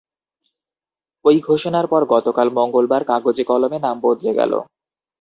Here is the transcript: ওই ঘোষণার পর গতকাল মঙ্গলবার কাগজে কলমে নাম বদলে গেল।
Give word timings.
ওই 1.25 1.37
ঘোষণার 1.39 1.85
পর 1.87 2.01
গতকাল 2.13 2.47
মঙ্গলবার 2.57 3.01
কাগজে 3.03 3.43
কলমে 3.43 3.77
নাম 3.79 3.95
বদলে 4.05 4.31
গেল। 4.39 4.53